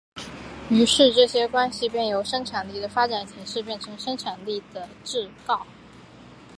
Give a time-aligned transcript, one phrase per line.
[0.71, 5.63] 于是这些关系便由生产力的发展形式变成生产力的桎梏。